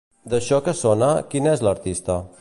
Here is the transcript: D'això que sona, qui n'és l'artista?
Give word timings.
D'això 0.33 0.59
que 0.67 0.73
sona, 0.79 1.11
qui 1.35 1.43
n'és 1.49 1.65
l'artista? 1.69 2.21